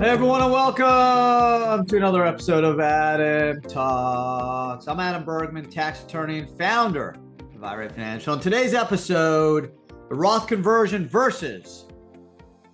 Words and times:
Hey 0.00 0.08
everyone, 0.08 0.40
and 0.40 0.50
welcome 0.50 1.84
to 1.84 1.96
another 1.98 2.24
episode 2.24 2.64
of 2.64 2.80
Adam 2.80 3.60
Talks. 3.60 4.88
I'm 4.88 4.98
Adam 4.98 5.26
Bergman, 5.26 5.68
tax 5.68 6.02
attorney 6.04 6.38
and 6.38 6.58
founder 6.58 7.16
of 7.54 7.62
IRA 7.62 7.90
Financial. 7.90 8.32
In 8.32 8.40
today's 8.40 8.72
episode, 8.72 9.72
the 10.08 10.14
Roth 10.14 10.46
conversion 10.46 11.06
versus 11.06 11.84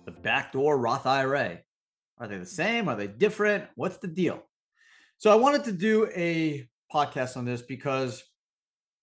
the 0.05 0.11
backdoor 0.11 0.77
Roth 0.77 1.05
IRA. 1.05 1.59
Are 2.17 2.27
they 2.29 2.37
the 2.37 2.45
same? 2.45 2.87
Are 2.87 2.95
they 2.95 3.07
different? 3.07 3.65
What's 3.75 3.97
the 3.97 4.07
deal? 4.07 4.41
So 5.17 5.29
I 5.29 5.35
wanted 5.35 5.65
to 5.65 5.73
do 5.73 6.09
a 6.15 6.65
podcast 6.89 7.35
on 7.35 7.43
this 7.43 7.61
because 7.61 8.23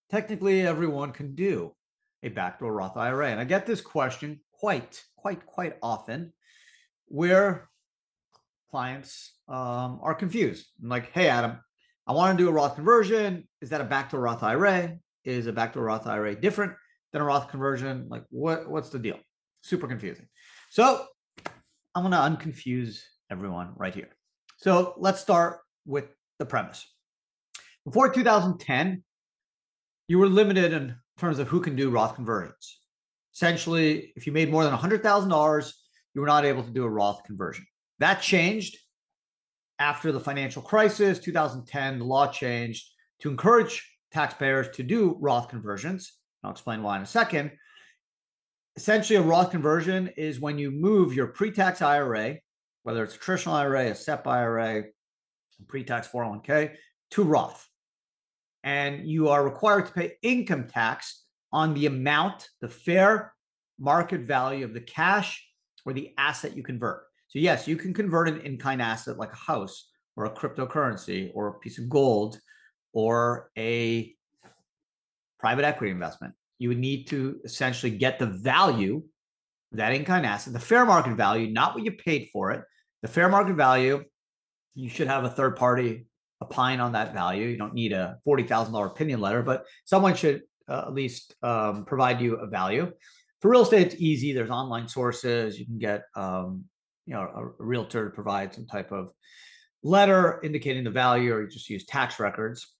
technically 0.09 0.65
everyone 0.65 1.11
can 1.11 1.35
do 1.35 1.75
a 2.23 2.29
backdoor 2.29 2.73
Roth 2.73 2.97
IRA. 2.97 3.29
And 3.29 3.39
I 3.39 3.43
get 3.43 3.67
this 3.67 3.81
question 3.81 4.39
quite, 4.51 5.03
quite, 5.15 5.45
quite 5.45 5.77
often 5.83 6.33
where 7.07 7.69
clients 8.75 9.31
um, 9.47 10.01
are 10.03 10.13
confused. 10.13 10.67
I'm 10.83 10.89
like, 10.89 11.09
hey, 11.13 11.29
Adam, 11.29 11.61
I 12.07 12.11
want 12.11 12.37
to 12.37 12.43
do 12.43 12.49
a 12.49 12.51
Roth 12.51 12.75
conversion. 12.75 13.47
Is 13.61 13.69
that 13.69 13.79
a 13.79 13.85
backdoor 13.85 14.19
Roth 14.19 14.43
IRA? 14.43 14.97
Is 15.23 15.47
a 15.47 15.53
backdoor 15.53 15.85
Roth 15.85 16.05
IRA 16.05 16.35
different 16.35 16.73
than 17.13 17.21
a 17.21 17.23
Roth 17.23 17.47
conversion? 17.47 18.07
Like, 18.09 18.25
what 18.31 18.69
what's 18.69 18.89
the 18.89 18.99
deal? 18.99 19.17
Super 19.61 19.87
confusing. 19.87 20.27
So 20.71 21.05
I'm 21.95 22.03
going 22.03 22.11
to 22.11 22.17
unconfuse 22.17 22.99
everyone 23.31 23.71
right 23.77 23.95
here. 23.95 24.09
So 24.57 24.93
let's 24.97 25.21
start 25.21 25.61
with 25.85 26.09
the 26.39 26.45
premise. 26.45 26.85
Before 27.85 28.09
2010, 28.09 29.03
you 30.09 30.19
were 30.19 30.27
limited 30.27 30.73
in 30.73 30.97
terms 31.17 31.39
of 31.39 31.47
who 31.47 31.61
can 31.61 31.77
do 31.77 31.91
Roth 31.91 32.15
conversions. 32.15 32.81
Essentially, 33.33 34.11
if 34.17 34.27
you 34.27 34.33
made 34.33 34.51
more 34.51 34.65
than 34.65 34.73
$100,000, 34.73 35.73
you 36.13 36.19
were 36.19 36.27
not 36.27 36.43
able 36.43 36.63
to 36.63 36.71
do 36.71 36.83
a 36.83 36.89
Roth 36.89 37.23
conversion. 37.23 37.65
That 37.99 38.21
changed 38.21 38.77
after 39.79 40.11
the 40.11 40.19
financial 40.19 40.61
crisis, 40.61 41.19
2010, 41.19 41.99
the 41.99 42.05
law 42.05 42.27
changed 42.27 42.89
to 43.21 43.29
encourage 43.29 43.89
taxpayers 44.11 44.69
to 44.75 44.83
do 44.83 45.17
Roth 45.19 45.49
conversions. 45.49 46.13
I'll 46.43 46.51
explain 46.51 46.83
why 46.83 46.97
in 46.97 47.03
a 47.03 47.07
second. 47.07 47.51
Essentially, 48.75 49.17
a 49.17 49.21
Roth 49.21 49.51
conversion 49.51 50.09
is 50.17 50.39
when 50.39 50.57
you 50.57 50.71
move 50.71 51.13
your 51.13 51.27
pre 51.27 51.51
tax 51.51 51.81
IRA, 51.81 52.37
whether 52.83 53.03
it's 53.03 53.15
a 53.15 53.19
traditional 53.19 53.55
IRA, 53.55 53.91
a 53.91 53.95
SEP 53.95 54.27
IRA, 54.27 54.83
pre 55.67 55.83
tax 55.83 56.07
401k, 56.07 56.75
to 57.11 57.23
Roth. 57.23 57.67
And 58.63 59.07
you 59.07 59.29
are 59.29 59.43
required 59.43 59.87
to 59.87 59.93
pay 59.93 60.13
income 60.21 60.67
tax 60.67 61.23
on 61.53 61.73
the 61.73 61.85
amount, 61.85 62.49
the 62.61 62.67
fair 62.67 63.33
market 63.79 64.21
value 64.21 64.65
of 64.65 64.73
the 64.73 64.81
cash 64.81 65.45
or 65.85 65.93
the 65.93 66.13
asset 66.17 66.55
you 66.55 66.63
convert. 66.63 67.03
So 67.35 67.39
yes, 67.39 67.67
you 67.67 67.75
can 67.75 67.93
convert 67.93 68.29
an 68.29 68.39
in-kind 68.39 68.81
asset 68.81 69.17
like 69.17 69.33
a 69.33 69.35
house 69.35 69.89
or 70.15 70.23
a 70.23 70.33
cryptocurrency 70.33 71.31
or 71.33 71.47
a 71.49 71.59
piece 71.59 71.77
of 71.77 71.89
gold 71.89 72.39
or 72.93 73.51
a 73.57 74.15
private 75.37 75.65
equity 75.65 75.91
investment. 75.91 76.33
You 76.59 76.69
would 76.69 76.79
need 76.79 77.07
to 77.07 77.41
essentially 77.43 77.89
get 77.89 78.19
the 78.19 78.25
value 78.25 79.03
that 79.73 79.91
in-kind 79.91 80.25
asset, 80.25 80.53
the 80.53 80.61
fair 80.61 80.85
market 80.85 81.17
value, 81.17 81.51
not 81.51 81.75
what 81.75 81.83
you 81.83 81.91
paid 81.91 82.29
for 82.31 82.51
it. 82.51 82.63
The 83.01 83.09
fair 83.09 83.27
market 83.27 83.57
value, 83.57 84.05
you 84.73 84.87
should 84.87 85.07
have 85.07 85.25
a 85.25 85.29
third 85.29 85.57
party 85.57 86.07
opine 86.41 86.79
on 86.79 86.93
that 86.93 87.13
value. 87.13 87.49
You 87.49 87.57
don't 87.57 87.73
need 87.73 87.91
a 87.91 88.17
$40,000 88.25 88.85
opinion 88.85 89.19
letter, 89.19 89.43
but 89.43 89.65
someone 89.83 90.15
should 90.15 90.43
uh, 90.69 90.83
at 90.87 90.93
least 90.93 91.35
um, 91.43 91.83
provide 91.83 92.21
you 92.21 92.37
a 92.37 92.47
value. 92.47 92.93
For 93.41 93.51
real 93.51 93.63
estate, 93.63 93.87
it's 93.87 94.01
easy. 94.01 94.31
There's 94.31 94.49
online 94.49 94.87
sources. 94.87 95.59
You 95.59 95.65
can 95.65 95.79
get 95.79 96.03
um, 96.15 96.63
you 97.05 97.13
know 97.13 97.53
a, 97.59 97.63
realtor 97.63 98.05
to 98.05 98.11
provide 98.11 98.53
some 98.53 98.65
type 98.65 98.91
of 98.91 99.09
letter 99.83 100.39
indicating 100.43 100.83
the 100.83 100.91
value, 100.91 101.33
or 101.33 101.41
you 101.41 101.47
just 101.47 101.69
use 101.69 101.85
tax 101.85 102.19
records. 102.19 102.73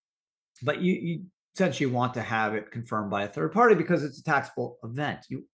But 0.63 0.81
you, 0.81 0.93
you 0.93 1.23
essentially 1.53 1.89
want 1.89 2.13
to 2.15 2.21
have 2.21 2.55
it 2.55 2.71
confirmed 2.71 3.11
by 3.11 3.23
a 3.23 3.27
third 3.27 3.51
party 3.51 3.75
because 3.75 4.03
it's 4.03 4.19
a 4.19 4.23
taxable 4.23 4.77
event. 4.83 5.19
You 5.29 5.45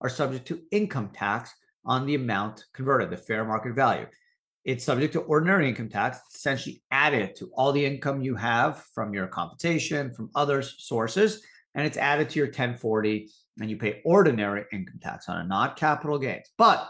are 0.00 0.08
subject 0.08 0.46
to 0.48 0.60
income 0.70 1.10
tax 1.14 1.52
on 1.84 2.06
the 2.06 2.14
amount 2.14 2.64
converted, 2.74 3.10
the 3.10 3.16
fair 3.16 3.44
market 3.44 3.74
value. 3.74 4.06
It's 4.64 4.84
subject 4.84 5.14
to 5.14 5.20
ordinary 5.20 5.68
income 5.68 5.88
tax, 5.88 6.18
essentially 6.34 6.82
added 6.90 7.34
to 7.36 7.50
all 7.54 7.72
the 7.72 7.84
income 7.84 8.20
you 8.20 8.34
have 8.34 8.84
from 8.94 9.14
your 9.14 9.26
compensation, 9.26 10.12
from 10.12 10.30
other 10.34 10.60
sources, 10.62 11.42
and 11.74 11.86
it's 11.86 11.96
added 11.96 12.28
to 12.30 12.38
your 12.38 12.48
1040, 12.48 13.30
and 13.60 13.70
you 13.70 13.76
pay 13.76 14.02
ordinary 14.04 14.64
income 14.72 14.98
tax 15.00 15.28
on 15.28 15.40
it, 15.40 15.48
not 15.48 15.76
capital 15.76 16.18
gains. 16.18 16.50
But 16.58 16.88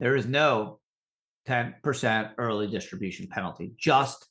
there 0.00 0.16
is 0.16 0.26
no 0.26 0.80
10% 1.48 2.32
early 2.38 2.66
distribution 2.66 3.26
penalty, 3.28 3.72
just 3.78 4.26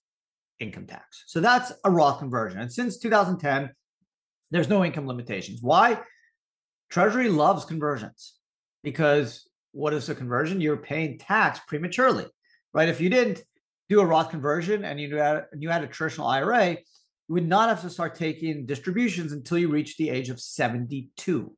income 0.60 0.86
tax. 0.86 1.24
So 1.28 1.40
that's 1.40 1.72
a 1.84 1.92
Roth 1.92 2.20
conversion. 2.20 2.60
And 2.60 2.72
since 2.72 3.00
2010, 3.00 3.72
there's 4.52 4.70
no 4.70 4.86
income 4.86 5.08
limitations. 5.08 5.60
Why? 5.62 6.00
Treasury 6.90 7.30
loves 7.30 7.66
conversions 7.66 8.36
because 8.84 9.48
what 9.72 9.94
is 9.94 10.10
a 10.10 10.16
conversion? 10.16 10.62
You're 10.62 10.78
paying 10.78 11.18
tax 11.18 11.60
prematurely, 11.68 12.26
right? 12.74 12.88
If 12.88 13.02
you 13.02 13.10
didn't 13.10 13.44
do 13.90 14.00
a 14.00 14.06
Roth 14.06 14.30
conversion 14.30 14.86
and 14.86 15.00
you 15.00 15.18
had, 15.18 15.46
you 15.58 15.70
had 15.70 15.84
a 15.84 15.88
traditional 15.88 16.28
IRA, 16.28 16.72
you 16.72 17.34
would 17.34 17.48
not 17.48 17.70
have 17.70 17.82
to 17.82 17.90
start 17.90 18.16
taking 18.16 18.66
distributions 18.66 19.34
until 19.34 19.58
you 19.58 19.70
reach 19.70 19.98
the 19.98 20.10
age 20.10 20.30
of 20.30 20.40
72 20.40 21.54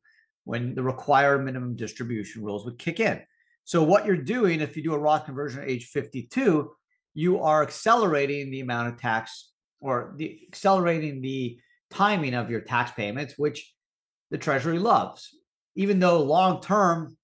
when 0.46 0.74
the 0.74 0.81
required 0.81 1.46
minimum 1.46 1.75
distribution 1.75 2.44
rules 2.44 2.66
would 2.66 2.80
kick 2.80 3.00
in. 3.00 3.22
So 3.69 3.84
what 3.84 4.07
you're 4.07 4.18
doing, 4.18 4.62
if 4.62 4.75
you 4.75 4.81
do 4.81 4.96
a 4.96 4.97
Roth 4.97 5.25
conversion 5.25 5.62
at 5.62 5.69
age 5.69 5.90
52, 5.90 6.72
you 7.13 7.40
are 7.40 7.62
accelerating 7.62 8.50
the 8.50 8.62
amount 8.62 8.88
of 8.88 9.00
tax 9.00 9.52
or 9.80 10.16
the 10.18 10.40
accelerating 10.47 11.22
the 11.22 11.59
timing 11.91 12.34
of 12.34 12.50
your 12.50 12.62
tax 12.62 12.90
payments, 12.94 13.35
which 13.38 13.72
the 14.31 14.40
Treasury 14.40 14.80
loves. 14.80 15.30
Even 15.75 16.00
though 16.00 16.24
long 16.24 16.63
term, 16.63 17.16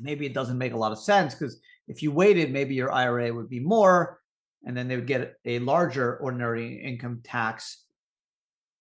maybe 0.00 0.26
it 0.26 0.34
doesn't 0.34 0.58
make 0.58 0.72
a 0.72 0.76
lot 0.76 0.90
of 0.90 0.98
sense 0.98 1.36
because 1.36 1.60
if 1.86 2.02
you 2.02 2.10
waited, 2.10 2.52
maybe 2.52 2.74
your 2.74 2.90
IRA 2.90 3.32
would 3.32 3.48
be 3.48 3.60
more, 3.60 4.18
and 4.64 4.76
then 4.76 4.88
they 4.88 4.96
would 4.96 5.06
get 5.06 5.34
a 5.44 5.60
larger 5.60 6.16
ordinary 6.16 6.82
income 6.82 7.20
tax 7.22 7.84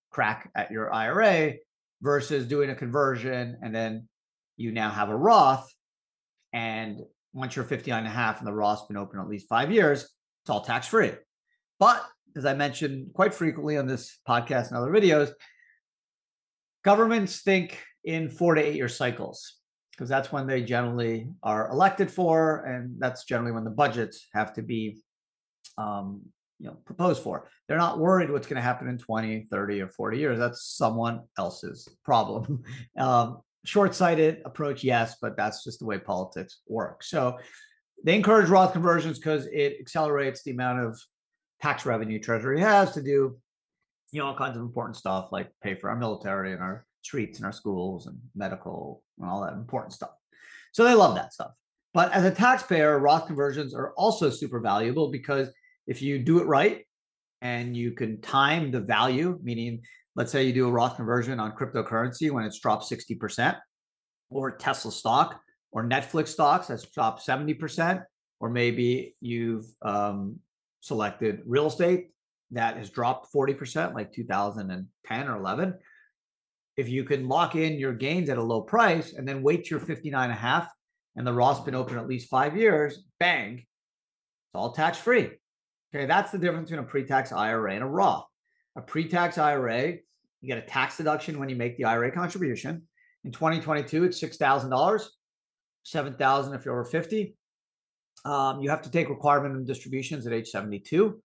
crack 0.09 0.49
at 0.55 0.71
your 0.71 0.91
IRA 0.91 1.53
versus 2.01 2.47
doing 2.47 2.71
a 2.71 2.75
conversion 2.75 3.59
and 3.61 3.75
then 3.75 4.09
you 4.57 4.71
now 4.71 4.89
have 4.89 5.09
a 5.09 5.15
Roth 5.15 5.71
and 6.55 7.01
once 7.33 7.55
you're 7.55 7.65
59 7.65 7.99
and 7.99 8.07
a 8.07 8.09
half 8.09 8.39
and 8.39 8.47
the 8.47 8.53
Roth's 8.53 8.87
been 8.87 8.95
open 8.95 9.19
at 9.19 9.27
least 9.27 9.49
five 9.49 9.71
years, 9.71 10.03
it's 10.03 10.49
all 10.49 10.61
tax 10.61 10.87
free. 10.87 11.11
But 11.79 12.01
as 12.37 12.45
I 12.45 12.53
mentioned 12.53 13.09
quite 13.13 13.33
frequently 13.33 13.77
on 13.77 13.87
this 13.87 14.19
podcast 14.27 14.69
and 14.69 14.77
other 14.77 14.89
videos, 14.89 15.31
governments 16.85 17.41
think 17.41 17.83
in 18.05 18.29
four 18.29 18.55
to 18.55 18.61
eight 18.61 18.75
year 18.75 18.87
cycles 18.87 19.55
because 19.91 20.07
that's 20.07 20.31
when 20.31 20.47
they 20.47 20.61
generally 20.61 21.27
are 21.43 21.69
elected 21.71 22.09
for, 22.09 22.63
and 22.65 22.95
that's 22.99 23.25
generally 23.25 23.51
when 23.51 23.65
the 23.65 23.69
budgets 23.69 24.27
have 24.33 24.53
to 24.53 24.61
be, 24.61 25.01
um, 25.77 26.21
you 26.59 26.67
know, 26.67 26.77
proposed 26.85 27.21
for. 27.21 27.49
They're 27.67 27.77
not 27.77 27.99
worried 27.99 28.31
what's 28.31 28.47
going 28.47 28.57
to 28.57 28.61
happen 28.61 28.87
in 28.87 28.97
20, 28.97 29.47
30, 29.49 29.81
or 29.81 29.89
40 29.89 30.17
years. 30.17 30.39
That's 30.39 30.63
someone 30.63 31.21
else's 31.37 31.87
problem. 32.03 32.63
um, 32.97 33.39
short-sighted 33.65 34.41
approach, 34.45 34.83
yes, 34.83 35.15
but 35.21 35.35
that's 35.35 35.63
just 35.63 35.79
the 35.79 35.85
way 35.85 35.97
politics 35.97 36.61
work. 36.67 37.03
So 37.03 37.37
they 38.03 38.15
encourage 38.15 38.49
Roth 38.49 38.73
conversions 38.73 39.19
because 39.19 39.47
it 39.47 39.77
accelerates 39.79 40.43
the 40.43 40.51
amount 40.51 40.79
of 40.79 40.99
tax 41.61 41.85
revenue 41.85 42.19
Treasury 42.19 42.59
has 42.59 42.91
to 42.93 43.01
do, 43.01 43.37
you 44.11 44.19
know, 44.19 44.27
all 44.27 44.37
kinds 44.37 44.55
of 44.55 44.61
important 44.61 44.95
stuff 44.95 45.29
like 45.31 45.49
pay 45.63 45.75
for 45.75 45.89
our 45.89 45.95
military 45.95 46.53
and 46.53 46.61
our 46.61 46.85
streets 47.01 47.39
and 47.39 47.45
our 47.45 47.51
schools 47.51 48.07
and 48.07 48.17
medical 48.35 49.03
and 49.19 49.29
all 49.29 49.41
that 49.41 49.53
important 49.53 49.93
stuff. 49.93 50.11
So 50.71 50.83
they 50.83 50.93
love 50.93 51.15
that 51.15 51.33
stuff. 51.33 51.51
But 51.93 52.11
as 52.11 52.25
a 52.25 52.31
taxpayer, 52.31 52.99
Roth 52.99 53.27
conversions 53.27 53.73
are 53.73 53.93
also 53.93 54.29
super 54.29 54.59
valuable 54.59 55.09
because 55.09 55.49
if 55.87 56.01
you 56.01 56.19
do 56.19 56.39
it 56.39 56.45
right 56.45 56.85
and 57.41 57.75
you 57.75 57.91
can 57.91 58.21
time 58.21 58.71
the 58.71 58.81
value, 58.81 59.39
meaning 59.41 59.81
let's 60.15 60.31
say 60.31 60.43
you 60.43 60.53
do 60.53 60.67
a 60.67 60.71
Roth 60.71 60.95
conversion 60.95 61.39
on 61.39 61.51
cryptocurrency 61.51 62.31
when 62.31 62.45
it's 62.45 62.59
dropped 62.59 62.89
60%, 62.89 63.57
or 64.29 64.51
Tesla 64.51 64.91
stock, 64.91 65.39
or 65.71 65.83
Netflix 65.83 66.29
stocks 66.29 66.67
that's 66.67 66.85
dropped 66.85 67.25
70%, 67.25 68.03
or 68.39 68.49
maybe 68.49 69.15
you've 69.19 69.65
um, 69.81 70.39
selected 70.79 71.41
real 71.45 71.67
estate 71.67 72.11
that 72.51 72.77
has 72.77 72.89
dropped 72.89 73.33
40%, 73.33 73.93
like 73.93 74.13
2010 74.13 75.27
or 75.27 75.35
11. 75.35 75.73
If 76.77 76.89
you 76.89 77.03
can 77.03 77.27
lock 77.27 77.55
in 77.55 77.79
your 77.79 77.93
gains 77.93 78.29
at 78.29 78.37
a 78.37 78.43
low 78.43 78.61
price 78.61 79.13
and 79.13 79.27
then 79.27 79.41
wait 79.41 79.69
your 79.69 79.79
59 79.79 80.23
and 80.23 80.31
a 80.31 80.35
half 80.35 80.69
and 81.15 81.25
the 81.25 81.33
Roth's 81.33 81.61
been 81.61 81.75
open 81.75 81.97
at 81.97 82.07
least 82.07 82.29
five 82.29 82.55
years, 82.57 83.03
bang, 83.19 83.57
it's 83.57 83.65
all 84.53 84.71
tax 84.71 84.97
free. 84.97 85.31
Okay, 85.93 86.05
that's 86.05 86.31
the 86.31 86.37
difference 86.37 86.69
between 86.69 86.85
a 86.85 86.87
pre 86.87 87.05
tax 87.05 87.31
IRA 87.31 87.73
and 87.73 87.83
a 87.83 87.87
Roth. 87.87 88.25
A 88.75 88.81
pre 88.81 89.07
tax 89.07 89.37
IRA 89.37 89.97
you 90.45 90.53
get 90.53 90.63
a 90.63 90.67
tax 90.67 90.97
deduction 90.97 91.39
when 91.39 91.49
you 91.49 91.55
make 91.55 91.75
the 91.75 91.85
IRA 91.85 92.11
contribution. 92.11 92.83
In 93.23 93.31
2022, 93.31 94.03
it's 94.03 94.21
$6,000, 94.21 95.05
7,000 95.81 96.53
if 96.53 96.65
you're 96.65 96.79
over 96.79 96.85
50. 96.85 97.35
Um, 98.25 98.61
you 98.61 98.69
have 98.69 98.83
to 98.83 98.91
take 98.91 99.09
required 99.09 99.41
minimum 99.41 99.65
distributions 99.65 100.27
at 100.27 100.33
age 100.33 100.49
72. 100.49 101.19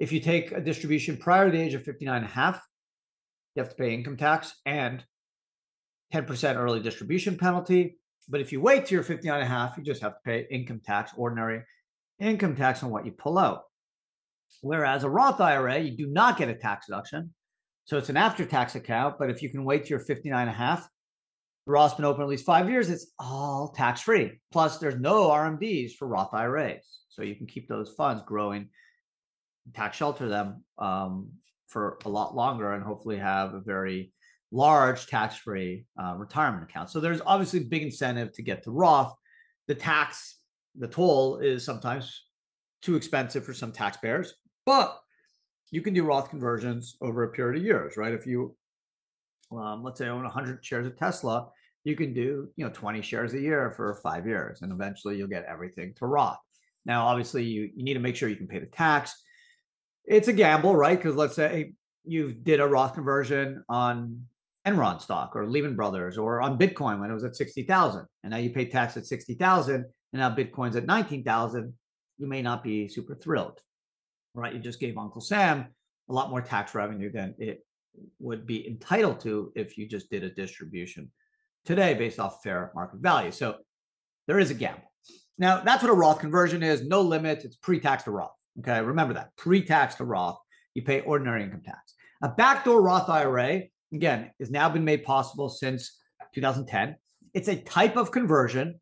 If 0.00 0.10
you 0.10 0.18
take 0.18 0.50
a 0.50 0.60
distribution 0.60 1.16
prior 1.16 1.46
to 1.46 1.56
the 1.56 1.62
age 1.62 1.74
of 1.74 1.84
59 1.84 2.16
and 2.16 2.24
a 2.24 2.28
half, 2.28 2.60
you 3.54 3.62
have 3.62 3.70
to 3.70 3.76
pay 3.76 3.94
income 3.94 4.16
tax 4.16 4.52
and 4.66 5.04
10% 6.12 6.56
early 6.56 6.80
distribution 6.80 7.38
penalty. 7.38 7.98
But 8.28 8.40
if 8.40 8.50
you 8.50 8.60
wait 8.60 8.86
till 8.86 8.96
you're 8.96 9.04
59 9.04 9.32
and 9.32 9.44
a 9.44 9.48
half, 9.48 9.76
you 9.76 9.84
just 9.84 10.02
have 10.02 10.14
to 10.14 10.20
pay 10.24 10.46
income 10.50 10.80
tax, 10.84 11.12
ordinary 11.16 11.62
income 12.18 12.56
tax 12.56 12.82
on 12.82 12.90
what 12.90 13.06
you 13.06 13.12
pull 13.12 13.38
out. 13.38 13.62
Whereas 14.60 15.04
a 15.04 15.10
Roth 15.10 15.40
IRA, 15.40 15.78
you 15.78 15.96
do 15.96 16.06
not 16.06 16.36
get 16.36 16.48
a 16.48 16.54
tax 16.54 16.86
deduction. 16.86 17.32
So 17.84 17.96
it's 17.96 18.08
an 18.08 18.16
after 18.16 18.44
tax 18.44 18.74
account. 18.74 19.16
But 19.18 19.30
if 19.30 19.42
you 19.42 19.48
can 19.48 19.64
wait 19.64 19.84
to 19.84 19.90
your 19.90 20.00
59 20.00 20.40
and 20.40 20.50
a 20.50 20.52
half, 20.52 20.88
Roth's 21.66 21.94
been 21.94 22.04
open 22.04 22.22
at 22.22 22.28
least 22.28 22.44
five 22.44 22.68
years, 22.68 22.90
it's 22.90 23.12
all 23.18 23.68
tax 23.68 24.00
free. 24.00 24.40
Plus, 24.50 24.78
there's 24.78 24.98
no 24.98 25.28
RMDs 25.28 25.92
for 25.94 26.08
Roth 26.08 26.32
IRAs. 26.32 27.00
So 27.08 27.22
you 27.22 27.36
can 27.36 27.46
keep 27.46 27.68
those 27.68 27.90
funds 27.96 28.22
growing, 28.26 28.68
tax 29.74 29.96
shelter 29.96 30.28
them 30.28 30.64
um, 30.78 31.30
for 31.68 31.98
a 32.04 32.08
lot 32.08 32.34
longer, 32.34 32.72
and 32.72 32.82
hopefully 32.82 33.18
have 33.18 33.54
a 33.54 33.60
very 33.60 34.12
large 34.52 35.06
tax 35.06 35.36
free 35.36 35.84
uh, 36.02 36.14
retirement 36.16 36.64
account. 36.64 36.90
So 36.90 36.98
there's 36.98 37.20
obviously 37.24 37.60
big 37.60 37.82
incentive 37.82 38.32
to 38.34 38.42
get 38.42 38.64
to 38.64 38.70
Roth. 38.70 39.14
The 39.68 39.74
tax, 39.74 40.38
the 40.76 40.88
toll 40.88 41.38
is 41.38 41.64
sometimes 41.64 42.24
too 42.82 42.96
expensive 42.96 43.44
for 43.44 43.54
some 43.54 43.70
taxpayers, 43.70 44.34
but 44.70 45.00
you 45.72 45.82
can 45.82 45.94
do 45.94 46.04
Roth 46.04 46.30
conversions 46.30 46.96
over 47.00 47.24
a 47.24 47.32
period 47.32 47.58
of 47.58 47.66
years, 47.66 47.96
right? 47.96 48.14
If 48.14 48.24
you 48.24 48.54
um, 49.50 49.82
let's 49.82 49.98
say 49.98 50.06
own 50.06 50.22
100 50.22 50.64
shares 50.64 50.86
of 50.86 50.96
Tesla, 50.96 51.48
you 51.82 51.96
can 51.96 52.14
do 52.14 52.48
you 52.54 52.64
know 52.64 52.70
20 52.70 53.02
shares 53.02 53.34
a 53.34 53.40
year 53.40 53.72
for 53.76 53.98
five 54.00 54.28
years, 54.28 54.62
and 54.62 54.70
eventually 54.70 55.16
you'll 55.16 55.26
get 55.26 55.44
everything 55.46 55.92
to 55.96 56.06
Roth. 56.06 56.38
Now, 56.86 57.08
obviously, 57.08 57.42
you 57.42 57.62
you 57.74 57.82
need 57.82 57.94
to 57.94 58.06
make 58.06 58.14
sure 58.14 58.28
you 58.28 58.36
can 58.36 58.46
pay 58.46 58.60
the 58.60 58.66
tax. 58.66 59.20
It's 60.04 60.28
a 60.28 60.32
gamble, 60.32 60.76
right? 60.76 60.96
Because 60.96 61.16
let's 61.16 61.34
say 61.34 61.72
you 62.04 62.32
did 62.32 62.60
a 62.60 62.68
Roth 62.68 62.94
conversion 62.94 63.64
on 63.68 64.22
Enron 64.68 65.00
stock 65.00 65.34
or 65.34 65.48
Lehman 65.48 65.74
Brothers 65.74 66.16
or 66.16 66.40
on 66.40 66.56
Bitcoin 66.56 67.00
when 67.00 67.10
it 67.10 67.14
was 67.14 67.24
at 67.24 67.34
60,000 67.34 68.06
and 68.22 68.30
now 68.30 68.36
you 68.36 68.50
pay 68.50 68.66
tax 68.66 68.96
at 68.96 69.06
60,000 69.06 69.74
and 69.74 69.84
now 70.12 70.34
Bitcoin's 70.34 70.76
at 70.76 70.86
19,000, 70.86 71.72
you 72.18 72.26
may 72.26 72.42
not 72.42 72.62
be 72.62 72.88
super 72.88 73.14
thrilled, 73.14 73.60
right? 74.34 74.52
You 74.54 74.60
just 74.60 74.80
gave 74.80 74.98
Uncle 74.98 75.20
Sam 75.20 75.66
a 76.08 76.12
lot 76.12 76.30
more 76.30 76.40
tax 76.40 76.74
revenue 76.74 77.10
than 77.10 77.34
it 77.38 77.64
would 78.18 78.46
be 78.46 78.66
entitled 78.66 79.20
to 79.20 79.52
if 79.54 79.76
you 79.76 79.86
just 79.86 80.10
did 80.10 80.24
a 80.24 80.30
distribution 80.30 81.10
today 81.64 81.94
based 81.94 82.18
off 82.18 82.42
fair 82.42 82.72
market 82.74 83.00
value. 83.00 83.30
So 83.30 83.56
there 84.26 84.38
is 84.38 84.50
a 84.50 84.54
gamble. 84.54 84.90
Now, 85.38 85.60
that's 85.62 85.82
what 85.82 85.90
a 85.90 85.94
Roth 85.94 86.20
conversion 86.20 86.62
is 86.62 86.86
no 86.86 87.00
limits, 87.00 87.44
it's 87.44 87.56
pre 87.56 87.80
tax 87.80 88.04
to 88.04 88.10
Roth. 88.10 88.32
Okay, 88.58 88.80
remember 88.82 89.14
that 89.14 89.34
pre 89.36 89.62
tax 89.62 89.94
to 89.96 90.04
Roth, 90.04 90.38
you 90.74 90.82
pay 90.82 91.00
ordinary 91.00 91.42
income 91.42 91.62
tax. 91.64 91.94
A 92.22 92.28
backdoor 92.28 92.82
Roth 92.82 93.08
IRA, 93.08 93.62
again, 93.92 94.30
has 94.38 94.50
now 94.50 94.68
been 94.68 94.84
made 94.84 95.04
possible 95.04 95.48
since 95.48 95.98
2010. 96.34 96.96
It's 97.32 97.48
a 97.48 97.56
type 97.56 97.96
of 97.96 98.12
conversion. 98.12 98.78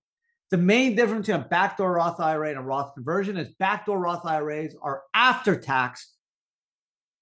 The 0.50 0.56
main 0.56 0.96
difference 0.96 1.26
between 1.26 1.44
a 1.44 1.48
backdoor 1.48 1.92
Roth 1.94 2.20
IRA 2.20 2.50
and 2.50 2.58
a 2.58 2.62
Roth 2.62 2.94
conversion 2.94 3.36
is 3.36 3.48
backdoor 3.58 3.98
Roth 3.98 4.24
IRAs 4.24 4.74
are 4.80 5.02
after 5.14 5.56
tax 5.56 6.14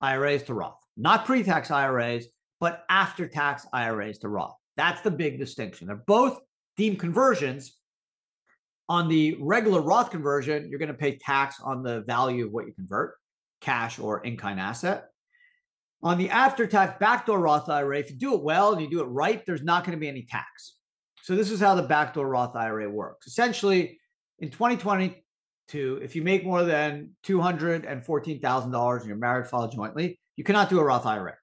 IRAs 0.00 0.44
to 0.44 0.54
Roth 0.54 0.86
not 0.96 1.26
pre 1.26 1.42
tax 1.42 1.70
IRAs, 1.70 2.26
but 2.60 2.84
after 2.88 3.26
tax 3.26 3.66
IRAs 3.72 4.18
to 4.18 4.28
Roth. 4.28 4.56
That's 4.76 5.00
the 5.02 5.10
big 5.10 5.38
distinction. 5.38 5.86
They're 5.86 5.96
both 5.96 6.38
deemed 6.76 6.98
conversions. 6.98 7.76
On 8.88 9.08
the 9.08 9.36
regular 9.40 9.80
Roth 9.80 10.10
conversion, 10.10 10.68
you're 10.68 10.78
going 10.78 10.88
to 10.88 10.94
pay 10.94 11.18
tax 11.18 11.60
on 11.60 11.82
the 11.82 12.02
value 12.02 12.46
of 12.46 12.52
what 12.52 12.66
you 12.66 12.72
convert, 12.72 13.14
cash 13.60 13.98
or 13.98 14.24
in 14.24 14.36
kind 14.36 14.60
asset. 14.60 15.08
On 16.02 16.16
the 16.16 16.30
after 16.30 16.68
tax 16.68 16.96
backdoor 17.00 17.40
Roth 17.40 17.68
IRA, 17.68 17.98
if 17.98 18.10
you 18.10 18.16
do 18.16 18.34
it 18.34 18.42
well 18.42 18.72
and 18.72 18.80
you 18.80 18.88
do 18.88 19.00
it 19.00 19.06
right, 19.06 19.44
there's 19.44 19.64
not 19.64 19.84
going 19.84 19.96
to 19.96 20.00
be 20.00 20.08
any 20.08 20.22
tax. 20.22 20.75
So, 21.26 21.34
this 21.34 21.50
is 21.50 21.58
how 21.58 21.74
the 21.74 21.82
backdoor 21.82 22.28
Roth 22.28 22.54
IRA 22.54 22.88
works. 22.88 23.26
Essentially, 23.26 23.98
in 24.38 24.48
2022, 24.48 25.98
if 26.00 26.14
you 26.14 26.22
make 26.22 26.44
more 26.44 26.62
than 26.62 27.16
$214,000 27.24 28.98
and 29.00 29.08
you're 29.08 29.16
married, 29.16 29.48
filed 29.48 29.72
jointly, 29.72 30.20
you 30.36 30.44
cannot 30.44 30.70
do 30.70 30.78
a 30.78 30.84
Roth 30.84 31.04
IRA. 31.04 31.34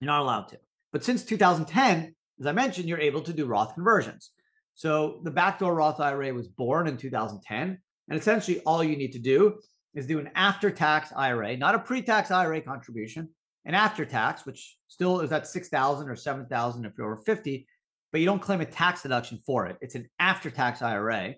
You're 0.00 0.06
not 0.06 0.22
allowed 0.22 0.48
to. 0.48 0.58
But 0.94 1.04
since 1.04 1.24
2010, 1.24 2.14
as 2.40 2.46
I 2.46 2.52
mentioned, 2.52 2.88
you're 2.88 2.98
able 2.98 3.20
to 3.20 3.34
do 3.34 3.44
Roth 3.44 3.74
conversions. 3.74 4.30
So 4.76 5.20
the 5.24 5.30
backdoor 5.30 5.74
Roth 5.74 6.00
IRA 6.00 6.32
was 6.32 6.48
born 6.48 6.86
in 6.86 6.96
2010. 6.96 7.78
And 8.08 8.18
essentially, 8.18 8.60
all 8.60 8.82
you 8.82 8.96
need 8.96 9.12
to 9.12 9.18
do 9.18 9.58
is 9.92 10.06
do 10.06 10.20
an 10.20 10.30
after 10.34 10.70
tax 10.70 11.12
IRA, 11.14 11.54
not 11.58 11.74
a 11.74 11.80
pre 11.80 12.00
tax 12.00 12.30
IRA 12.30 12.62
contribution, 12.62 13.28
an 13.66 13.74
after 13.74 14.06
tax, 14.06 14.46
which 14.46 14.78
still 14.88 15.20
is 15.20 15.32
at 15.32 15.46
6,000 15.46 16.08
or 16.08 16.16
7,000 16.16 16.86
if 16.86 16.92
you're 16.96 17.12
over 17.12 17.20
50, 17.20 17.66
but 18.12 18.20
you 18.20 18.26
don't 18.26 18.40
claim 18.40 18.60
a 18.60 18.64
tax 18.64 19.02
deduction 19.02 19.38
for 19.44 19.66
it. 19.66 19.76
It's 19.80 19.94
an 19.94 20.08
after 20.18 20.50
tax 20.50 20.82
IRA. 20.82 21.34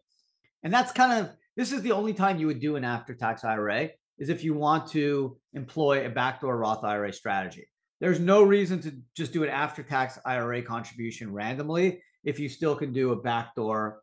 And 0.62 0.72
that's 0.72 0.92
kind 0.92 1.12
of 1.24 1.32
this 1.56 1.72
is 1.72 1.82
the 1.82 1.92
only 1.92 2.14
time 2.14 2.38
you 2.38 2.46
would 2.46 2.60
do 2.60 2.76
an 2.76 2.84
after 2.84 3.14
tax 3.14 3.44
IRA 3.44 3.90
is 4.18 4.28
if 4.28 4.44
you 4.44 4.54
want 4.54 4.88
to 4.90 5.36
employ 5.54 6.06
a 6.06 6.08
backdoor 6.08 6.56
Roth 6.56 6.84
IRA 6.84 7.12
strategy. 7.12 7.68
There's 8.00 8.20
no 8.20 8.42
reason 8.42 8.80
to 8.82 8.92
just 9.16 9.32
do 9.32 9.42
an 9.42 9.50
after 9.50 9.82
tax 9.82 10.18
IRA 10.24 10.62
contribution 10.62 11.32
randomly 11.32 12.00
if 12.24 12.38
you 12.38 12.48
still 12.48 12.76
can 12.76 12.92
do 12.92 13.12
a 13.12 13.16
backdoor 13.16 14.00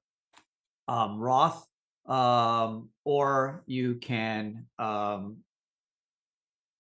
um, 0.88 1.20
Roth, 1.20 1.66
um, 2.08 2.90
or 3.04 3.64
you 3.66 3.96
can, 3.96 4.66
um, 4.78 5.38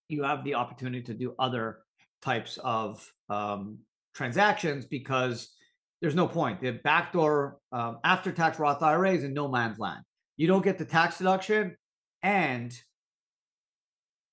you 0.07 0.23
have 0.23 0.43
the 0.43 0.55
opportunity 0.55 1.03
to 1.03 1.13
do 1.13 1.35
other 1.39 1.79
types 2.21 2.57
of 2.63 3.11
um, 3.29 3.79
transactions 4.13 4.85
because 4.85 5.55
there's 6.05 6.13
no 6.13 6.27
point. 6.27 6.61
The 6.61 6.69
backdoor 6.69 7.57
um, 7.71 7.97
after 8.03 8.31
tax 8.31 8.59
Roth 8.59 8.83
IRA 8.83 9.13
is 9.13 9.23
in 9.23 9.33
no 9.33 9.47
man's 9.47 9.79
land. 9.79 10.03
You 10.37 10.45
don't 10.45 10.63
get 10.63 10.77
the 10.77 10.85
tax 10.85 11.17
deduction 11.17 11.75
and 12.21 12.71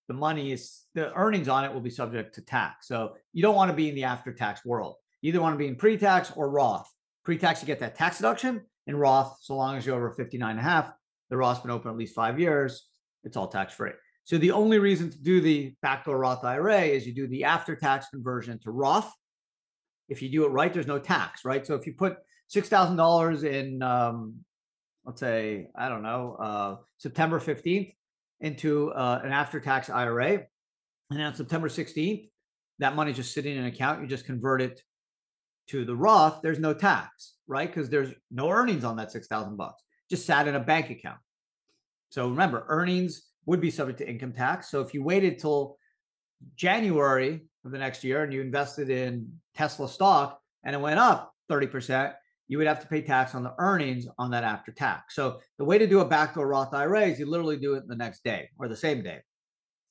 the 0.07 0.13
money 0.13 0.53
is 0.53 0.83
the 0.95 1.15
earnings 1.15 1.49
on 1.49 1.65
it 1.65 1.73
will 1.73 1.81
be 1.81 1.89
subject 1.89 2.35
to 2.35 2.43
tax. 2.43 2.89
So 2.89 3.15
you 3.33 3.41
don't 3.41 3.55
want 3.55 3.71
to 3.71 3.75
be 3.75 3.89
in 3.89 3.95
the 3.95 4.05
after 4.05 4.35
tax 4.35 4.67
world. 4.67 4.97
You 5.23 5.31
either 5.31 5.41
want 5.41 5.55
to 5.55 5.59
be 5.59 5.67
in 5.67 5.77
pre 5.77 5.97
tax 5.97 6.31
or 6.37 6.51
Roth. 6.51 6.93
Pre 7.25 7.39
tax, 7.39 7.63
you 7.63 7.67
get 7.67 7.81
that 7.81 7.95
tax 7.95 8.19
deduction. 8.19 8.61
In 8.87 8.95
Roth, 8.95 9.39
so 9.41 9.57
long 9.57 9.79
as 9.79 9.87
you're 9.87 9.97
over 9.97 10.11
59 10.11 10.51
and 10.51 10.61
a 10.61 10.63
half, 10.63 10.93
the 11.31 11.39
Roth's 11.39 11.61
been 11.61 11.71
open 11.71 11.91
at 11.91 11.97
least 11.97 12.15
five 12.15 12.39
years, 12.39 12.87
it's 13.25 13.39
all 13.39 13.49
tax 13.49 13.73
free. 13.73 13.93
So 14.25 14.37
the 14.37 14.51
only 14.51 14.79
reason 14.79 15.09
to 15.09 15.19
do 15.19 15.41
the 15.41 15.75
backdoor 15.81 16.19
Roth 16.19 16.45
IRA 16.45 16.83
is 16.83 17.07
you 17.07 17.15
do 17.15 17.27
the 17.29 17.45
after 17.45 17.75
tax 17.75 18.09
conversion 18.11 18.59
to 18.65 18.71
Roth. 18.73 19.11
If 20.13 20.23
you 20.23 20.31
do 20.31 20.45
it 20.45 20.51
right, 20.51 20.73
there's 20.73 20.87
no 20.87 20.99
tax, 20.99 21.45
right? 21.45 21.67
So 21.67 21.75
if 21.75 21.87
you 21.87 21.95
put 21.95 22.19
$6,000 22.55 23.45
in, 23.45 23.83
um, 23.83 24.35
let's 25.05 25.21
say, 25.21 25.69
I 25.75 25.89
don't 25.89 26.03
know, 26.03 26.37
uh, 26.39 26.77
September 26.99 27.41
15th, 27.41 27.95
into 28.41 28.91
uh, 28.93 29.21
an 29.25 29.33
after 29.33 29.59
tax 29.59 29.89
IRA. 29.89 30.43
And 31.11 31.23
on 31.23 31.35
September 31.35 31.69
16th, 31.69 32.29
that 32.79 32.95
money 32.95 33.13
just 33.13 33.33
sitting 33.33 33.57
in 33.57 33.61
an 33.61 33.67
account. 33.67 34.03
You 34.03 34.07
just 34.07 34.27
convert 34.27 34.61
it 34.61 34.83
to 35.69 35.85
the 35.85 35.97
Roth. 35.97 36.41
There's 36.43 36.59
no 36.59 36.75
tax, 36.75 37.35
right? 37.47 37.73
Because 37.73 37.89
there's 37.89 38.13
no 38.31 38.51
earnings 38.51 38.85
on 38.85 38.97
that 38.97 39.13
6,000 39.13 39.57
bucks. 39.57 39.83
Just 40.11 40.27
sat 40.27 40.47
in 40.47 40.57
a 40.57 40.61
bank 40.61 40.91
account. 40.91 41.19
So 42.11 42.29
remember, 42.29 42.67
earnings 42.69 43.23
would 43.47 43.61
be 43.61 43.71
subject 43.71 43.99
to 44.01 44.09
income 44.09 44.33
tax. 44.33 44.71
So 44.71 44.81
if 44.83 44.93
you 44.93 45.03
waited 45.03 45.39
till 45.39 45.79
January 46.57 47.47
of 47.65 47.71
the 47.71 47.79
next 47.79 48.05
year 48.05 48.23
and 48.23 48.33
you 48.33 48.41
invested 48.41 48.91
in 48.91 49.31
Tesla 49.55 49.89
stock 49.89 50.41
and 50.65 50.75
it 50.75 50.81
went 50.81 50.99
up 50.99 51.35
30%, 51.51 52.13
you 52.49 52.59
would 52.59 52.67
have 52.67 52.81
to 52.81 52.87
pay 52.87 53.01
tax 53.01 53.35
on 53.35 53.43
the 53.43 53.55
earnings 53.59 54.07
on 54.19 54.31
that 54.31 54.45
after 54.45 54.73
tax. 54.73 55.15
So 55.15 55.41
the 55.59 55.65
way 55.65 55.79
to 55.79 55.87
do 55.87 56.01
a 56.01 56.05
backdoor 56.05 56.49
Roth 56.49 56.75
IRA 56.75 57.03
is 57.03 57.19
you 57.19 57.27
literally 57.27 57.57
do 57.57 57.75
it 57.75 57.89
the 57.89 57.97
next 57.97 58.25
day 58.25 58.49
or 58.59 58.69
the 58.69 58.77
same 58.77 59.03
day. 59.03 59.21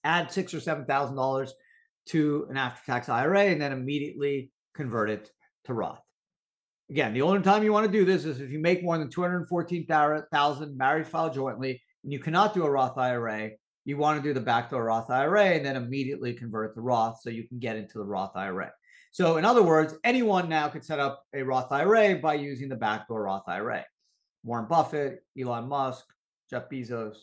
Add 0.04 0.32
six 0.32 0.54
or 0.54 0.60
seven 0.60 0.86
thousand 0.86 1.16
dollars 1.16 1.54
to 2.08 2.48
an 2.50 2.58
after 2.58 2.86
tax 2.86 3.10
IRA 3.10 3.46
and 3.46 3.62
then 3.62 3.72
immediately 3.72 4.52
convert 4.76 5.10
it 5.10 5.32
to 5.66 5.74
Roth. 5.74 6.02
Again, 6.90 7.14
the 7.14 7.22
only 7.22 7.42
time 7.42 7.64
you 7.64 7.72
want 7.72 7.86
to 7.86 7.92
do 7.92 8.04
this 8.04 8.26
is 8.26 8.42
if 8.42 8.52
you 8.52 8.60
make 8.60 8.84
more 8.84 8.98
than 8.98 9.10
214,000 9.10 10.78
married 10.78 11.08
file 11.08 11.34
jointly 11.34 11.82
and 12.04 12.12
you 12.12 12.20
cannot 12.20 12.54
do 12.54 12.64
a 12.64 12.70
Roth 12.70 12.98
IRA, 12.98 13.52
you 13.86 13.98
want 13.98 14.22
to 14.22 14.28
do 14.28 14.34
the 14.34 14.40
backdoor 14.40 14.86
Roth 14.86 15.10
IRA 15.10 15.52
and 15.52 15.66
then 15.66 15.76
immediately 15.76 16.34
convert 16.34 16.76
to 16.76 16.82
Roth 16.82 17.22
so 17.22 17.30
you 17.30 17.48
can 17.48 17.60
get 17.60 17.78
into 17.78 17.98
the 17.98 18.06
Roth 18.06 18.36
IRA. 18.36 18.72
So, 19.12 19.38
in 19.38 19.46
other 19.46 19.64
words, 19.64 19.96
anyone 20.04 20.48
now 20.48 20.70
could 20.70 20.86
set 20.86 21.00
up 21.00 21.26
a 21.34 21.44
Roth 21.44 21.72
IRA 21.72 22.16
by 22.16 22.36
using 22.36 22.70
the 22.70 22.76
backdoor 22.76 23.24
Roth 23.24 23.48
IRA. 23.48 23.86
Warren 24.44 24.68
Buffett, 24.68 25.24
Elon 25.40 25.68
Musk, 25.68 26.06
Jeff 26.50 26.70
Bezos, 26.70 27.18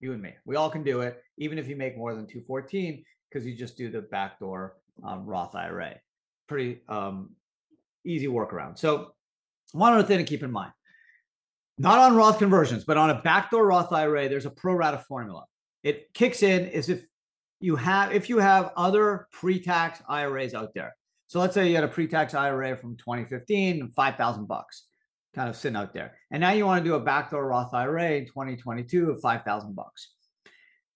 you 0.00 0.12
and 0.12 0.22
me. 0.22 0.34
We 0.44 0.56
all 0.56 0.70
can 0.70 0.82
do 0.82 1.00
it, 1.00 1.22
even 1.38 1.58
if 1.58 1.68
you 1.68 1.76
make 1.76 1.96
more 1.96 2.14
than 2.14 2.26
214, 2.26 3.04
because 3.28 3.46
you 3.46 3.54
just 3.54 3.76
do 3.76 3.90
the 3.90 4.02
backdoor 4.02 4.76
um, 5.04 5.26
Roth 5.26 5.54
IRA. 5.54 5.96
Pretty 6.46 6.82
um, 6.88 7.30
easy 8.04 8.28
workaround. 8.28 8.78
So, 8.78 9.12
one 9.72 9.92
other 9.92 10.06
thing 10.06 10.18
to 10.18 10.24
keep 10.24 10.42
in 10.42 10.52
mind 10.52 10.72
not 11.78 11.98
on 11.98 12.16
Roth 12.16 12.38
conversions, 12.38 12.84
but 12.84 12.96
on 12.96 13.10
a 13.10 13.20
backdoor 13.20 13.66
Roth 13.66 13.92
IRA, 13.92 14.28
there's 14.28 14.46
a 14.46 14.50
pro 14.50 14.74
rata 14.74 14.98
formula. 14.98 15.44
It 15.86 16.12
kicks 16.14 16.42
in 16.42 16.66
is 16.66 16.88
if 16.88 17.04
you 17.60 17.76
have 17.76 18.12
if 18.12 18.28
you 18.28 18.38
have 18.38 18.72
other 18.76 19.28
pre-tax 19.30 20.02
IRAs 20.08 20.52
out 20.52 20.74
there. 20.74 20.96
So 21.28 21.38
let's 21.38 21.54
say 21.54 21.68
you 21.68 21.76
had 21.76 21.84
a 21.84 21.88
pre-tax 21.88 22.34
IRA 22.34 22.76
from 22.76 22.96
2015, 22.96 23.92
5,000 23.94 24.46
bucks 24.48 24.86
kind 25.32 25.48
of 25.48 25.54
sitting 25.54 25.76
out 25.76 25.94
there. 25.94 26.16
And 26.32 26.40
now 26.40 26.50
you 26.50 26.66
want 26.66 26.82
to 26.82 26.90
do 26.90 26.96
a 26.96 27.00
backdoor 27.00 27.46
Roth 27.46 27.72
IRA 27.72 28.14
in 28.14 28.26
2022 28.26 29.10
of 29.10 29.20
5,000 29.20 29.76
bucks. 29.76 30.10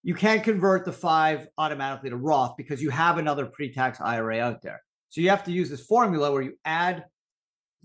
You 0.03 0.13
can't 0.13 0.43
convert 0.43 0.83
the 0.83 0.91
5 0.91 1.47
automatically 1.57 2.09
to 2.09 2.17
Roth 2.17 2.57
because 2.57 2.81
you 2.81 2.89
have 2.89 3.17
another 3.17 3.45
pre-tax 3.45 4.01
IRA 4.01 4.41
out 4.41 4.61
there. 4.61 4.81
So 5.07 5.21
you 5.21 5.29
have 5.29 5.45
to 5.45 5.53
use 5.53 5.69
this 5.69 5.85
formula 5.85 6.33
where 6.33 6.41
you 6.41 6.57
add 6.65 7.05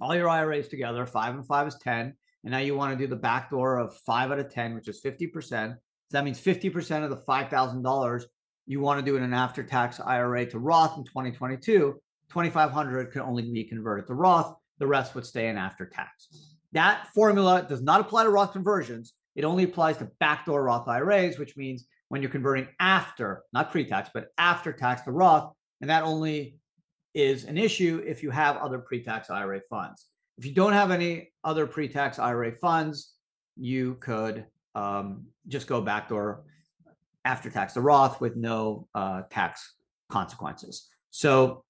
all 0.00 0.16
your 0.16 0.28
IRAs 0.28 0.66
together, 0.66 1.06
5 1.06 1.34
and 1.36 1.46
5 1.46 1.68
is 1.68 1.76
10, 1.84 2.14
and 2.42 2.50
now 2.50 2.58
you 2.58 2.74
want 2.74 2.98
to 2.98 3.04
do 3.04 3.08
the 3.08 3.14
backdoor 3.14 3.78
of 3.78 3.96
5 3.98 4.32
out 4.32 4.40
of 4.40 4.52
10, 4.52 4.74
which 4.74 4.88
is 4.88 5.00
50%. 5.00 5.76
So 6.10 6.18
that 6.18 6.24
means 6.24 6.40
50% 6.40 7.02
of 7.02 7.10
the 7.10 7.16
$5,000 7.16 8.24
you 8.66 8.80
want 8.80 8.98
to 8.98 9.04
do 9.04 9.16
in 9.16 9.22
an 9.22 9.32
after 9.32 9.62
tax 9.62 10.00
IRA 10.00 10.46
to 10.46 10.58
Roth 10.58 10.96
in 10.96 11.04
2022, 11.04 12.00
2500 12.28 13.12
could 13.12 13.22
only 13.22 13.42
be 13.42 13.64
converted 13.64 14.06
to 14.06 14.14
Roth. 14.14 14.54
The 14.78 14.86
rest 14.86 15.14
would 15.14 15.26
stay 15.26 15.48
in 15.48 15.56
after 15.56 15.86
tax. 15.86 16.28
That 16.72 17.08
formula 17.14 17.64
does 17.68 17.82
not 17.82 18.00
apply 18.00 18.24
to 18.24 18.30
Roth 18.30 18.52
conversions. 18.52 19.14
It 19.34 19.44
only 19.44 19.64
applies 19.64 19.98
to 19.98 20.10
backdoor 20.20 20.64
Roth 20.64 20.88
IRAs, 20.88 21.38
which 21.38 21.56
means 21.56 21.86
when 22.08 22.22
you're 22.22 22.30
converting 22.30 22.68
after, 22.80 23.42
not 23.52 23.70
pre 23.70 23.84
tax, 23.84 24.10
but 24.12 24.28
after 24.38 24.72
tax 24.72 25.02
to 25.02 25.12
Roth. 25.12 25.52
And 25.80 25.90
that 25.90 26.04
only 26.04 26.58
is 27.14 27.44
an 27.44 27.56
issue 27.56 28.02
if 28.06 28.22
you 28.22 28.30
have 28.30 28.56
other 28.58 28.78
pre 28.78 29.02
tax 29.02 29.30
IRA 29.30 29.60
funds. 29.70 30.06
If 30.38 30.44
you 30.44 30.52
don't 30.52 30.72
have 30.72 30.90
any 30.90 31.32
other 31.44 31.66
pre 31.66 31.88
tax 31.88 32.18
IRA 32.18 32.52
funds, 32.52 33.14
you 33.56 33.94
could 34.00 34.44
um, 34.76 35.26
just 35.48 35.66
go 35.66 35.80
backdoor 35.80 36.44
after 37.24 37.50
tax 37.50 37.72
to 37.72 37.80
Roth 37.80 38.20
with 38.20 38.36
no 38.36 38.86
uh, 38.94 39.22
tax 39.30 39.74
consequences. 40.10 40.88
So 41.10 41.64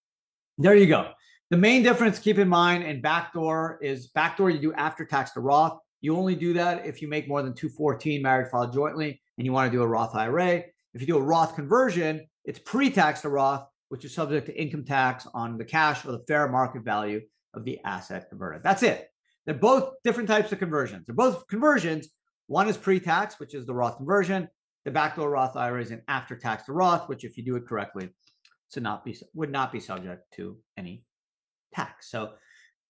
there 0.59 0.75
you 0.75 0.87
go. 0.87 1.13
The 1.51 1.57
main 1.57 1.83
difference, 1.83 2.19
keep 2.19 2.39
in 2.39 2.49
mind, 2.49 2.83
in 2.83 3.01
backdoor 3.01 3.79
is 3.81 4.09
backdoor 4.09 4.51
you 4.51 4.59
do 4.59 4.75
after 4.75 5.05
tax 5.05 5.31
to 5.33 5.41
Roth. 5.41 5.79
You 6.01 6.17
only 6.17 6.35
do 6.35 6.53
that 6.55 6.85
if 6.85 7.01
you 7.01 7.09
make 7.09 7.29
more 7.29 7.43
than 7.43 7.55
214 7.55 8.21
married 8.21 8.49
filed 8.51 8.73
jointly 8.73 9.21
and 9.39 9.47
you 9.47 9.53
want 9.53 9.71
to 9.71 9.77
do 9.77 9.83
a 9.83 9.87
Roth 9.87 10.15
IRA. 10.15 10.65
If 10.93 11.01
you 11.01 11.07
do 11.07 11.19
a 11.19 11.23
Roth 11.23 11.55
conversion, 11.55 12.27
it's 12.45 12.59
pre-tax 12.59 13.21
to 13.23 13.29
Roth, 13.29 13.67
which 13.89 14.05
is 14.05 14.13
subject 14.13 14.47
to 14.47 14.61
income 14.61 14.85
tax 14.85 15.27
on 15.33 15.57
the 15.57 15.65
cash 15.65 16.05
or 16.05 16.13
the 16.13 16.25
fair 16.27 16.49
market 16.49 16.83
value 16.83 17.21
of 17.55 17.65
the 17.65 17.79
asset 17.85 18.29
converted. 18.29 18.63
That's 18.63 18.83
it. 18.83 19.09
They're 19.47 19.55
both 19.55 19.95
different 20.03 20.29
types 20.29 20.51
of 20.51 20.59
conversions. 20.59 21.07
They're 21.07 21.15
both 21.15 21.47
conversions. 21.47 22.09
One 22.47 22.69
is 22.69 22.77
pre-tax, 22.77 23.41
which 23.41 23.55
is 23.55 23.67
the 23.67 23.75
Roth 23.75 23.97
conversion 23.97 24.49
the 24.87 24.93
backdoor 24.93 25.29
Roth 25.29 25.57
IRA 25.57 25.83
is 25.83 25.91
an 25.91 26.01
after 26.07 26.37
tax 26.37 26.69
Roth, 26.69 27.09
which 27.09 27.25
if 27.25 27.37
you 27.37 27.45
do 27.45 27.57
it 27.57 27.67
correctly, 27.67 28.09
to 28.71 28.81
not 28.81 29.05
be 29.05 29.19
would 29.35 29.51
not 29.51 29.73
be 29.73 29.81
subject 29.81 30.23
to 30.37 30.57
any 30.77 31.05
tax. 31.75 32.09
So 32.09 32.35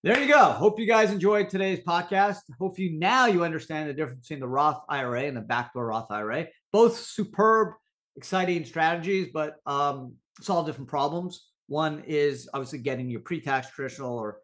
there 0.02 0.20
you 0.20 0.28
go. 0.28 0.52
Hope 0.52 0.78
you 0.78 0.86
guys 0.86 1.10
enjoyed 1.10 1.48
today's 1.48 1.80
podcast. 1.80 2.40
Hope 2.60 2.78
you 2.78 2.98
now 2.98 3.26
you 3.26 3.44
understand 3.44 3.88
the 3.88 3.94
difference 3.94 4.28
between 4.28 4.40
the 4.40 4.46
Roth 4.46 4.82
IRA 4.90 5.22
and 5.22 5.36
the 5.36 5.40
backdoor 5.40 5.86
Roth 5.86 6.10
IRA. 6.10 6.48
Both 6.70 6.98
superb, 6.98 7.70
exciting 8.16 8.66
strategies, 8.66 9.28
but 9.32 9.56
um, 9.64 10.16
solve 10.42 10.66
different 10.66 10.90
problems. 10.90 11.48
One 11.66 12.02
is 12.06 12.46
obviously 12.52 12.80
getting 12.80 13.08
your 13.08 13.20
pre-tax 13.20 13.70
traditional 13.70 14.18
or 14.18 14.40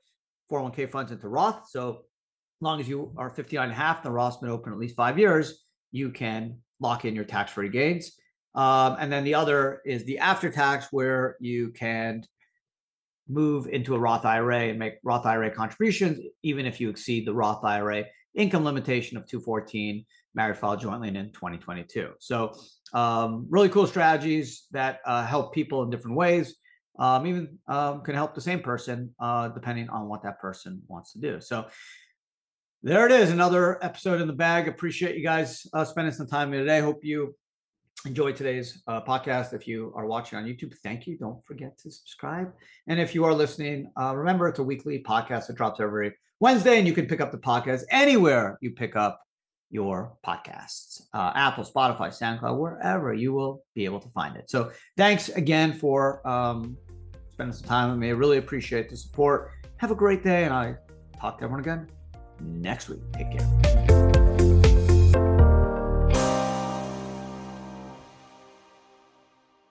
401k 0.51 0.91
funds 0.91 1.13
into 1.13 1.29
Roth. 1.29 1.69
So 1.69 2.05
long 2.63 2.81
as 2.81 2.89
you 2.89 3.13
are 3.17 3.31
59 3.31 3.65
and 3.65 3.73
a 3.73 3.75
half, 3.75 4.03
the 4.03 4.11
Roth's 4.11 4.43
open 4.43 4.73
at 4.73 4.79
least 4.79 4.97
five 4.97 5.19
years, 5.19 5.65
you 5.91 6.11
can 6.11 6.59
lock 6.81 7.05
in 7.05 7.15
your 7.15 7.25
tax 7.25 7.53
free 7.53 7.69
gains. 7.69 8.13
Um, 8.55 8.97
and 9.01 9.11
then 9.11 9.25
the 9.25 9.35
other 9.35 9.81
is 9.85 10.05
the 10.05 10.19
after 10.19 10.51
tax, 10.51 10.89
where 10.91 11.37
you 11.41 11.71
can 11.71 12.25
move 13.29 13.67
into 13.67 13.95
a 13.95 13.99
Roth 13.99 14.25
IRA 14.25 14.69
and 14.69 14.79
make 14.79 14.95
Roth 15.03 15.27
IRA 15.27 15.51
contributions, 15.51 16.19
even 16.43 16.67
if 16.67 16.81
you 16.81 16.91
exceed 16.91 17.27
the 17.27 17.35
Roth 17.35 17.65
IRA 17.65 18.05
income 18.35 18.65
limitation 18.65 19.17
of 19.17 19.27
214 19.27 20.05
married 20.35 20.57
filed 20.57 20.81
jointly 20.81 21.09
in 21.09 21.15
2022. 21.33 22.13
So, 22.19 22.55
um, 22.95 23.47
really 23.49 23.69
cool 23.69 23.87
strategies 23.87 24.67
that 24.71 25.01
uh, 25.07 25.27
help 25.27 25.55
people 25.55 25.83
in 25.83 25.91
different 25.91 26.17
ways. 26.17 26.57
Um, 26.99 27.27
even 27.27 27.59
um, 27.69 28.03
can 28.03 28.15
help 28.15 28.35
the 28.35 28.41
same 28.41 28.61
person 28.61 29.15
uh, 29.19 29.49
depending 29.49 29.89
on 29.89 30.09
what 30.09 30.23
that 30.25 30.39
person 30.41 30.83
wants 30.89 31.13
to 31.15 31.21
do. 31.21 31.41
So, 31.41 31.67
there 32.83 33.07
it 33.07 33.13
is, 33.13 33.31
another 33.31 33.83
episode 33.85 34.21
in 34.21 34.27
the 34.27 34.33
bag. 34.33 34.67
Appreciate 34.67 35.17
you 35.17 35.23
guys 35.23 35.67
uh, 35.73 35.85
spending 35.85 36.13
some 36.13 36.27
time 36.27 36.51
today. 36.51 36.81
Hope 36.81 37.05
you 37.05 37.33
enjoyed 38.05 38.35
today's 38.35 38.83
uh, 38.89 39.01
podcast. 39.01 39.53
If 39.53 39.69
you 39.69 39.93
are 39.95 40.05
watching 40.07 40.37
on 40.37 40.45
YouTube, 40.45 40.75
thank 40.83 41.07
you. 41.07 41.17
Don't 41.17 41.45
forget 41.45 41.79
to 41.79 41.93
subscribe. 41.93 42.53
And 42.89 42.99
if 42.99 43.15
you 43.15 43.25
are 43.25 43.33
listening, 43.33 43.89
uh, 44.01 44.17
remember 44.17 44.49
it's 44.49 44.59
a 44.59 44.65
weekly 44.65 45.01
podcast 45.01 45.47
that 45.47 45.57
drops 45.57 45.79
every 45.79 46.13
Wednesday, 46.41 46.79
and 46.79 46.89
you 46.89 46.93
can 46.93 47.07
pick 47.07 47.21
up 47.21 47.31
the 47.31 47.39
podcast 47.39 47.85
anywhere 47.91 48.59
you 48.61 48.73
pick 48.73 48.97
up 48.97 49.21
your 49.71 50.19
podcasts 50.27 51.03
uh, 51.15 51.33
Apple, 51.37 51.65
Spotify, 51.65 52.09
SoundCloud, 52.09 52.59
wherever 52.59 53.15
you 53.15 53.33
will 53.33 53.63
be 53.77 53.85
able 53.85 54.01
to 54.01 54.09
find 54.09 54.37
it. 54.37 54.51
So 54.51 54.73
thanks 54.97 55.29
again 55.29 55.73
for 55.73 56.27
um, 56.29 56.77
spending 57.31 57.55
some 57.55 57.69
time 57.69 57.91
with 57.91 57.99
me. 57.99 58.09
I 58.09 58.11
really 58.11 58.39
appreciate 58.39 58.91
the 58.91 58.97
support. 58.97 59.53
Have 59.77 59.93
a 59.93 59.95
great 59.95 60.25
day, 60.25 60.43
and 60.43 60.53
I 60.53 60.75
talk 61.21 61.39
to 61.39 61.45
everyone 61.45 61.61
again 61.61 61.87
next 62.43 62.89
week. 62.89 63.01
Take 63.13 63.33
care. 63.33 64.02